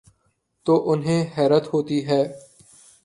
[0.65, 2.21] تو انہیں حیرت ہو تی ہے۔